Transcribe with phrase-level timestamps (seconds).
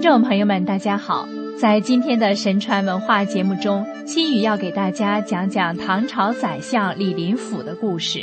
[0.00, 1.28] 听众朋友们，大家好！
[1.58, 8.20] 在今天的神传文化节目中，心语要给大家讲讲唐朝宰相李林甫的故事。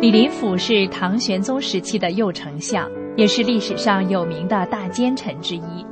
[0.00, 5.86] 李林甫是唐玄宗时期的右丞相，也是历史上有名的大奸臣之一。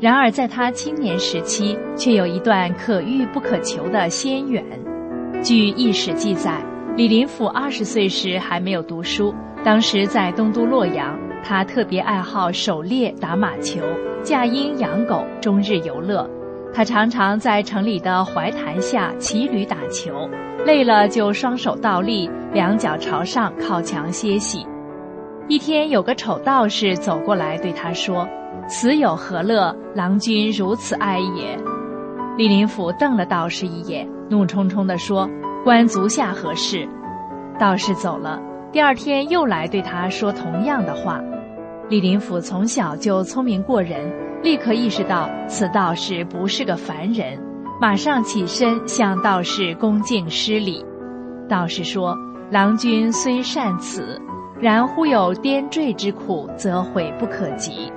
[0.00, 4.64] 然而，在他青年时期，却有一段可遇不可求的仙缘。
[5.42, 6.64] 据异史记载，
[6.96, 11.18] 李林甫二十岁时还没有读书，当时在东都洛阳。
[11.42, 13.80] 他特别爱好狩猎、打马球、
[14.22, 16.28] 驾鹰、养狗，终日游乐。
[16.72, 20.28] 他常常在城里的槐坛下骑驴打球，
[20.64, 24.64] 累了就双手倒立，两脚朝上靠墙歇息。
[25.48, 28.28] 一天，有个丑道士走过来对他说
[28.68, 29.74] ：“此有何乐？
[29.96, 31.58] 郎君如此哀也。”
[32.38, 35.28] 李林甫瞪了道士一眼，怒冲冲地说
[35.64, 36.88] ：“关足下何事？”
[37.58, 38.40] 道士走了。
[38.72, 41.20] 第二天又来对他说同样的话，
[41.88, 44.08] 李林甫从小就聪明过人，
[44.44, 47.36] 立刻意识到此道士不是个凡人，
[47.80, 50.84] 马上起身向道士恭敬施礼。
[51.48, 52.16] 道士说
[52.52, 54.20] ：“郎君虽善此，
[54.60, 57.92] 然忽有颠坠之苦，则悔不可及。”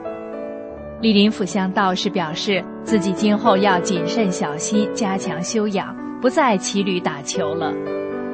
[1.02, 7.72] 李林甫向道士表示自己今后要谨慎小心，加强修养，不再骑驴打球了。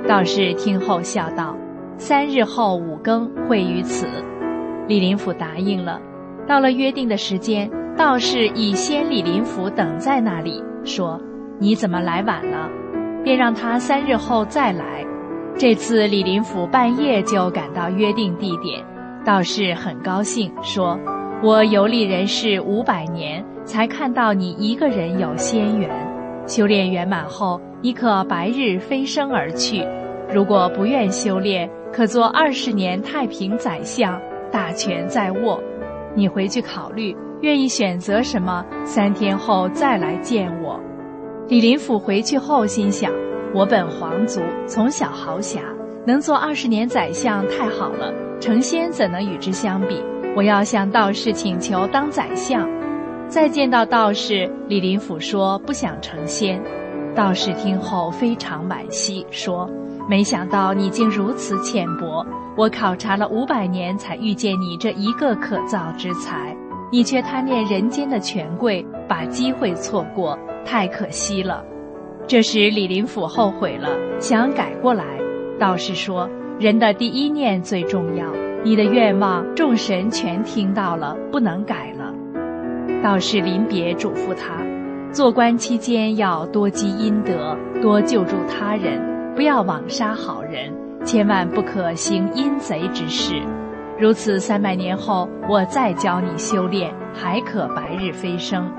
[0.07, 1.53] 道士听后笑道。
[1.99, 4.07] 三日后五更会于此，
[4.87, 5.99] 李林甫答应了。
[6.47, 11.19] 到了约定的时间，道士已先李林甫等在那里，说
[11.59, 12.69] ：“你怎么来晚了？”
[13.21, 15.05] 便让他三日后再来。
[15.57, 18.81] 这次李林甫半夜就赶到约定地点，
[19.25, 20.97] 道士很高兴，说
[21.43, 25.89] ：“我游历人世五百年，才看到你一个人有仙缘。
[26.47, 29.85] 修炼圆满后，你可白日飞升而去。
[30.33, 34.19] 如果不愿修炼。”可做二十年太平宰相，
[34.51, 35.61] 大权在握。
[36.15, 38.65] 你回去考虑，愿意选择什么？
[38.83, 40.79] 三天后再来见我。
[41.47, 43.11] 李林甫回去后心想：
[43.53, 45.61] 我本皇族，从小豪侠，
[46.05, 48.13] 能做二十年宰相太好了。
[48.39, 50.01] 成仙怎能与之相比？
[50.35, 52.69] 我要向道士请求当宰相。
[53.27, 56.61] 再见到道士，李林甫说不想成仙。
[57.15, 59.69] 道士听后非常惋惜，说。
[60.09, 62.25] 没想到你竟如此浅薄，
[62.57, 66.57] 我考察了五百年才遇见你这一个可造之才，
[66.91, 71.63] 你却贪恋人间的权贵，把机会错过，太可惜了。
[72.25, 73.87] 这时李林甫后悔了，
[74.19, 75.05] 想改过来。
[75.59, 76.27] 道士说
[76.59, 78.25] ：“人的第一念最重要，
[78.63, 82.11] 你的愿望众神全听到了，不能改了。”
[83.03, 84.57] 道士临别嘱咐他，
[85.11, 89.18] 做官期间要多积阴德，多救助他人。
[89.39, 90.69] 不要枉杀好人，
[91.05, 93.41] 千万不可行阴贼之事。
[93.97, 98.69] 如此三百年后，我再教你修炼，还可白日飞升。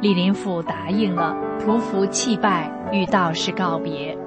[0.00, 4.18] 李林甫答应了，匍匐泣拜，与道士告别。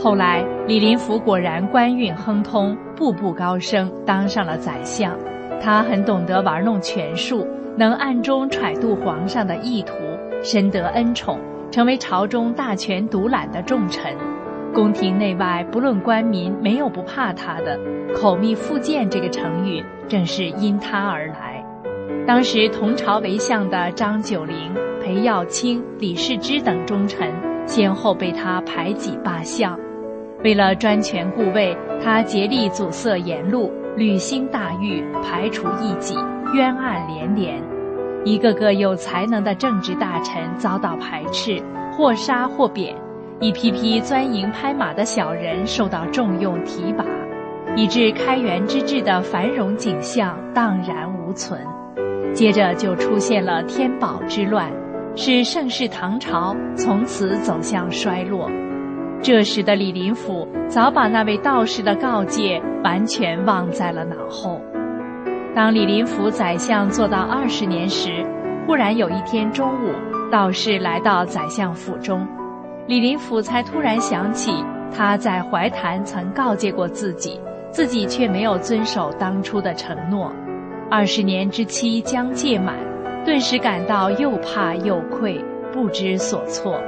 [0.00, 5.12] 后来，李林甫果然官运亨通，步步高升，当上了宰相。
[5.60, 7.44] 他很懂得玩弄权术，
[7.76, 9.94] 能暗中揣度皇上的意图，
[10.44, 11.40] 深得恩宠，
[11.72, 14.14] 成为朝中大权独揽的重臣。
[14.74, 17.78] 宫廷内外，不论官民，没有不怕他的。
[18.14, 21.64] 口蜜腹剑这个成语，正是因他而来。
[22.26, 24.56] 当时同朝为相的张九龄、
[25.02, 27.32] 裴耀卿、李世之等忠臣，
[27.66, 29.78] 先后被他排挤罢相。
[30.44, 36.14] 为了专权固位，他竭力阻塞言路，履行大狱，排除异己，
[36.54, 37.60] 冤案连连。
[38.24, 41.62] 一个个有才能的政治大臣遭到排斥，
[41.92, 42.94] 或杀或贬。
[43.40, 47.04] 一批批钻营拍马的小人受到重用提拔，
[47.76, 51.60] 以致开元之治的繁荣景象荡然无存。
[52.34, 54.72] 接着就出现了天宝之乱，
[55.14, 58.50] 使盛世唐朝从此走向衰落。
[59.22, 64.60] 这时的李林甫早把那位道士的告诫完全忘在了脑后。
[65.54, 68.24] 当李林甫宰相做到二十年时，
[68.66, 69.92] 忽然有一天中午，
[70.28, 72.26] 道士来到宰相府中。
[72.88, 74.50] 李林甫才突然想起，
[74.90, 77.38] 他在怀坛曾告诫过自己，
[77.70, 80.32] 自己却没有遵守当初的承诺。
[80.90, 82.74] 二十年之期将届满，
[83.26, 85.38] 顿时感到又怕又愧，
[85.70, 86.80] 不知所措。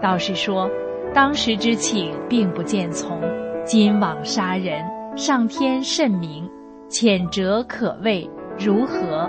[0.00, 0.70] 道士说
[1.12, 3.20] ：“当时之请并不见从，
[3.62, 4.82] 今枉杀人，
[5.18, 6.50] 上天甚明，
[6.88, 8.26] 谴责可畏，
[8.58, 9.28] 如何？”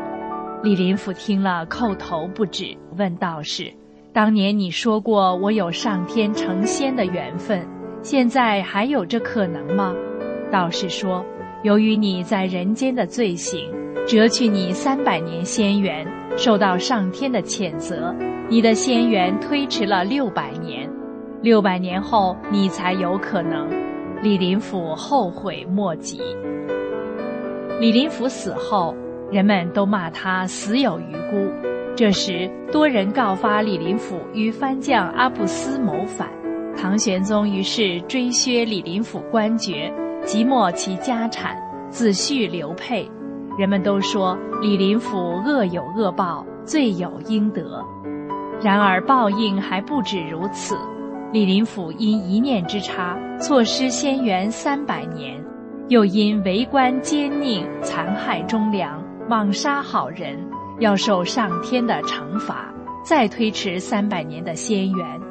[0.63, 3.73] 李林甫听了，叩头不止，问道士。
[4.17, 7.63] 当年你说过我有上天成仙的缘分，
[8.01, 9.93] 现在还有这可能吗？
[10.51, 11.23] 道士说：
[11.61, 13.71] 由于你在人间的罪行，
[14.07, 16.03] 折去你三百年仙缘，
[16.35, 18.11] 受到上天的谴责，
[18.49, 20.89] 你的仙缘推迟了六百年，
[21.43, 23.69] 六百年后你才有可能。
[24.23, 26.19] 李林甫后悔莫及。
[27.79, 28.95] 李林甫死后，
[29.31, 31.76] 人们都骂他死有余辜。
[31.97, 36.29] 这时，多人告发李林甫与藩将阿布斯谋反，
[36.79, 39.91] 唐玄宗于是追削李林甫官爵，
[40.23, 41.57] 即没其家产，
[41.89, 43.09] 子婿刘沛。
[43.57, 47.83] 人们都说李林甫恶有恶报，罪有应得。
[48.61, 50.77] 然而报应还不止如此，
[51.33, 55.43] 李林甫因一念之差错失仙缘三百年，
[55.87, 60.37] 又因为官奸佞残害忠良，枉杀好人。
[60.79, 65.21] 要受上天的惩罚，再推迟三百年的仙缘。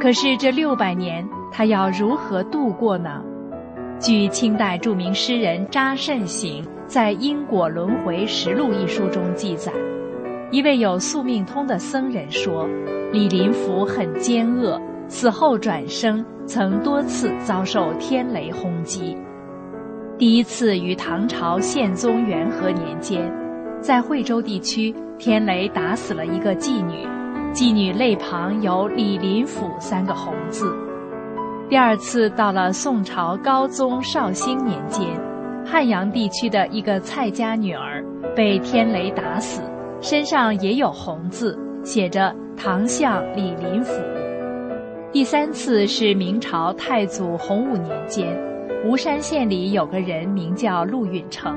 [0.00, 3.22] 可是这六百年，他要如何度过呢？
[4.00, 9.72] 据清代著名诗人查慎行在《因果轮回实录》一书中记载，
[10.50, 12.68] 一位有宿命通的僧人说，
[13.12, 19.16] 李林甫很奸恶，死后转生曾多次遭受天雷轰击。
[20.18, 23.43] 第一次于唐朝宪宗元和年间。
[23.84, 27.06] 在惠州地区，天雷打死了一个妓女，
[27.52, 30.74] 妓女肋旁有“李林甫”三个红字。
[31.68, 35.06] 第二次到了宋朝高宗绍兴年间，
[35.66, 38.02] 汉阳地区的一个蔡家女儿
[38.34, 39.60] 被天雷打死，
[40.00, 43.92] 身上也有红字，写着“唐相李林甫”。
[45.12, 48.34] 第三次是明朝太祖洪武年间，
[48.86, 51.54] 吴山县里有个人名叫陆允成，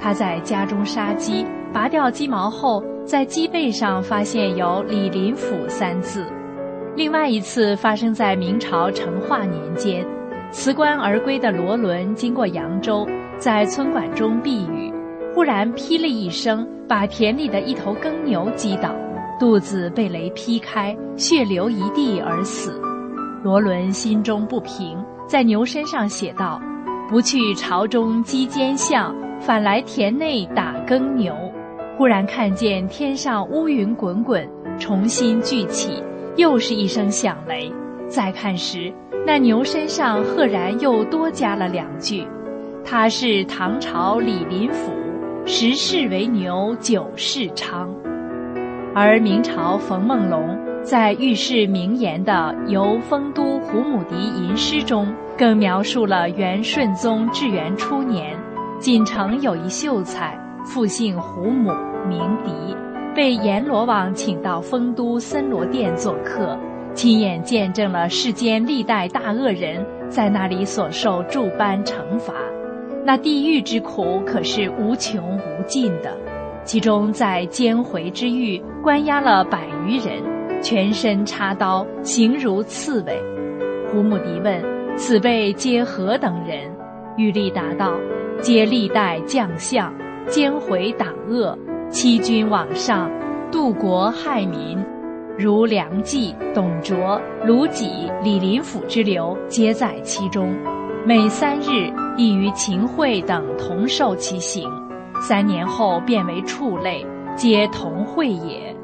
[0.00, 1.46] 他在家中杀鸡。
[1.72, 6.26] 拔掉鸡毛后，在鸡背上发现有“李林甫”三字。
[6.96, 10.04] 另外一次发生在明朝成化年间，
[10.50, 13.06] 辞官而归的罗伦经过扬州，
[13.38, 14.92] 在村馆中避雨，
[15.32, 18.92] 忽然劈了一声，把田里的一头耕牛击倒，
[19.38, 22.82] 肚子被雷劈开，血流一地而死。
[23.44, 24.98] 罗伦心中不平，
[25.28, 26.60] 在牛身上写道
[27.08, 31.34] ：“不去朝中击奸相，返来田内打耕牛。”
[31.98, 34.48] 忽然看见天上乌云滚滚，
[34.78, 36.02] 重新聚起，
[36.36, 37.70] 又是一声响雷。
[38.08, 38.90] 再看时，
[39.26, 42.26] 那牛身上赫然又多加了两句
[42.82, 44.90] ：“他是唐朝李林甫，
[45.44, 47.94] 十世为牛，九世昌。”
[48.96, 52.32] 而明朝冯梦龙在御世名言的
[52.68, 55.06] 《游丰都胡母笛吟诗》中，
[55.36, 58.34] 更描述了元顺宗至元初年，
[58.80, 61.70] 锦城有一秀才，父姓胡母。
[62.08, 62.50] 名狄，
[63.14, 66.58] 被阎罗王请到丰都森罗殿做客，
[66.94, 72.32] 亲眼见证了世间历代大恶人在那里所受诸般惩罚。
[73.04, 76.16] 那地狱之苦可是无穷无尽的，
[76.64, 80.22] 其中在监回之狱关押了百余人，
[80.62, 83.22] 全身插刀，形如刺猬。
[83.92, 84.58] 胡母迪问
[84.96, 86.58] ：“此辈皆何等人？”
[87.18, 87.92] 玉立答道
[88.40, 89.92] ：“皆历代将相，
[90.26, 91.56] 监回党恶。”
[91.90, 93.10] 欺君罔上，
[93.50, 94.78] 渡国害民，
[95.36, 100.54] 如梁冀、董卓、卢杞、李林甫之流，皆在其中。
[101.04, 104.70] 每三日，亦与秦桧等同受其刑。
[105.20, 107.04] 三年后，变为畜类，
[107.34, 108.74] 皆同会也。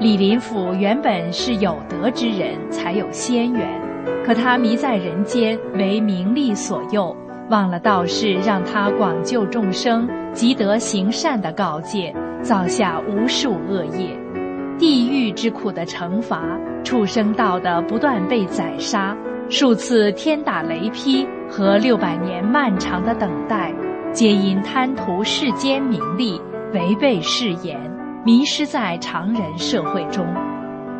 [0.00, 3.80] 李林甫原本是有德之人，才有仙缘，
[4.24, 7.16] 可他迷在人间，为名利所诱。
[7.48, 12.12] 忘了道士让他广救众生、积德行善的告诫，
[12.42, 14.18] 造下无数恶业，
[14.78, 16.42] 地狱之苦的惩罚，
[16.82, 19.16] 畜生道的不断被宰杀，
[19.48, 23.72] 数次天打雷劈和六百年漫长的等待，
[24.12, 26.40] 皆因贪图世间名利，
[26.72, 27.78] 违背誓言，
[28.24, 30.26] 迷失在常人社会中。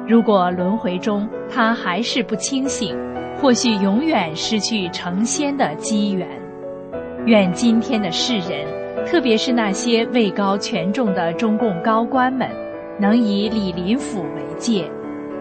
[0.07, 2.97] 如果轮回中他还是不清醒。
[3.41, 6.27] 或许永远失去成仙的机缘。
[7.27, 8.67] 愿今天的世人，
[9.07, 12.49] 特别是那些位高权重的中共高官们，
[13.01, 14.89] 能以李林甫为戒。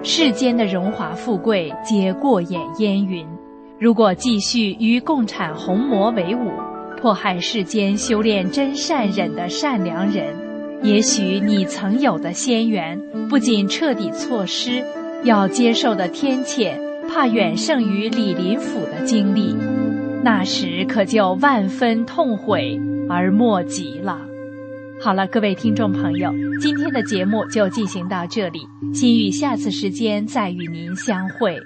[0.03, 3.25] 世间的荣华富贵皆过眼烟云。
[3.79, 6.51] 如果继续与共产红魔为伍，
[6.99, 10.33] 迫害世间修炼真善忍的善良人，
[10.81, 12.99] 也许你曾有的仙缘，
[13.29, 14.83] 不仅彻底错失，
[15.23, 16.73] 要接受的天谴。
[17.15, 19.55] 怕远胜于李林甫的经历，
[20.21, 22.77] 那时可就万分痛悔
[23.09, 24.19] 而莫及了。
[25.01, 26.29] 好了，各位听众朋友，
[26.59, 31.57] 今天的节目就进行到这里，心雨下次时间再与您相会。